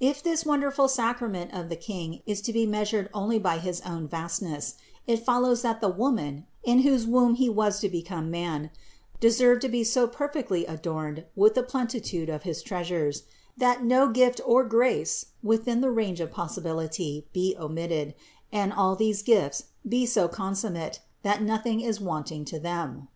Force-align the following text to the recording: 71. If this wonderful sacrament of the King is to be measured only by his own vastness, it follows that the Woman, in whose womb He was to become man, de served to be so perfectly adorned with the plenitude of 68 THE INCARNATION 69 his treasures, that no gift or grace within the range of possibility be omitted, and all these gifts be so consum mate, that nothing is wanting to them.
71. 0.00 0.10
If 0.12 0.22
this 0.22 0.46
wonderful 0.46 0.88
sacrament 0.88 1.52
of 1.52 1.68
the 1.68 1.76
King 1.76 2.22
is 2.24 2.40
to 2.40 2.50
be 2.50 2.64
measured 2.64 3.10
only 3.12 3.38
by 3.38 3.58
his 3.58 3.82
own 3.82 4.08
vastness, 4.08 4.76
it 5.06 5.22
follows 5.22 5.60
that 5.60 5.82
the 5.82 5.90
Woman, 5.90 6.46
in 6.62 6.78
whose 6.80 7.06
womb 7.06 7.34
He 7.34 7.50
was 7.50 7.78
to 7.80 7.90
become 7.90 8.30
man, 8.30 8.70
de 9.20 9.30
served 9.30 9.60
to 9.60 9.68
be 9.68 9.84
so 9.84 10.06
perfectly 10.06 10.64
adorned 10.64 11.26
with 11.36 11.54
the 11.56 11.62
plenitude 11.62 12.30
of 12.30 12.44
68 12.44 12.46
THE 12.46 12.50
INCARNATION 12.50 13.12
69 13.12 13.12
his 13.12 13.20
treasures, 13.22 13.32
that 13.58 13.84
no 13.84 14.08
gift 14.08 14.40
or 14.46 14.64
grace 14.64 15.26
within 15.42 15.82
the 15.82 15.90
range 15.90 16.20
of 16.20 16.30
possibility 16.32 17.26
be 17.34 17.54
omitted, 17.58 18.14
and 18.50 18.72
all 18.72 18.96
these 18.96 19.20
gifts 19.20 19.64
be 19.86 20.06
so 20.06 20.26
consum 20.26 20.72
mate, 20.72 21.00
that 21.22 21.42
nothing 21.42 21.82
is 21.82 22.00
wanting 22.00 22.46
to 22.46 22.58
them. 22.58 23.08